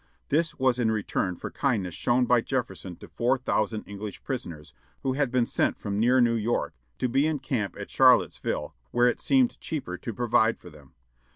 [0.29, 5.13] This was in return for kindness shown by Jefferson to four thousand English prisoners, who
[5.13, 9.21] had been sent from near New York, to be in camp at Charlottesville, where it
[9.21, 10.95] seemed cheaper to provide for them.